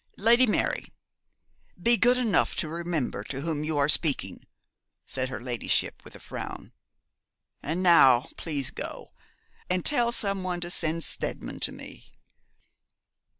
[0.17, 0.91] 'Lady Mary,
[1.79, 4.43] be good enough to remember to whom you are speaking,'
[5.05, 6.71] said her ladyship, with a frown.
[7.61, 9.11] 'And now please go,
[9.69, 12.11] and tell some one to send Steadman to me.'